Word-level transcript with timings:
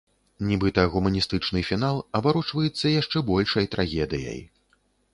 Нібыта 0.51 0.85
гуманістычны 0.95 1.59
фінал 1.69 2.01
абарочвацца 2.21 2.97
яшчэ 3.01 3.27
большай 3.31 3.73
трагедыяй. 3.77 4.47